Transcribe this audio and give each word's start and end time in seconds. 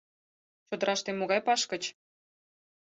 Чодыраште 0.67 1.11
могай 1.19 1.41
пашкыч? 1.47 1.83